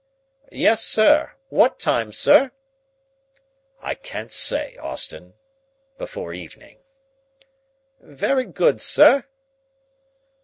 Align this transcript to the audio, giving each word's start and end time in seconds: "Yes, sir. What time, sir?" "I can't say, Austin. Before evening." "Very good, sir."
"Yes, 0.51 0.83
sir. 0.83 1.33
What 1.49 1.77
time, 1.77 2.11
sir?" 2.11 2.53
"I 3.83 3.93
can't 3.93 4.31
say, 4.31 4.75
Austin. 4.77 5.35
Before 5.99 6.33
evening." 6.33 6.79
"Very 7.99 8.45
good, 8.47 8.81
sir." 8.81 9.25